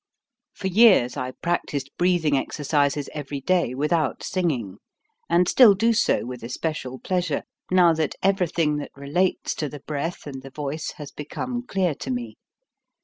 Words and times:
For 0.55 0.65
years 0.65 1.15
I 1.15 1.29
practised 1.29 1.91
breathing 1.95 2.35
exercises 2.35 3.07
every 3.13 3.39
day 3.39 3.75
without 3.75 4.23
singing, 4.23 4.79
and 5.29 5.47
still 5.47 5.75
do 5.75 5.93
so 5.93 6.25
with 6.25 6.41
especial 6.41 6.97
pleasure, 6.97 7.43
now 7.69 7.93
that 7.93 8.15
every 8.23 8.47
thing 8.47 8.77
that 8.77 8.89
relates 8.97 9.53
to 9.53 9.69
the 9.69 9.81
breath 9.81 10.25
and 10.25 10.41
the 10.41 10.49
voice 10.49 10.93
has 10.93 11.11
become 11.11 11.67
clear 11.67 11.93
to 11.93 12.09
me. 12.09 12.37